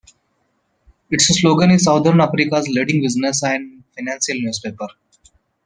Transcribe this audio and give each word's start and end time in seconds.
Its 1.11 1.27
slogan 1.27 1.69
is 1.69 1.83
"Southern 1.83 2.21
Africa's 2.21 2.67
Leading 2.67 3.03
Business 3.03 3.43
and 3.43 3.83
Financial 3.95 4.33
Newspaper". 4.33 4.87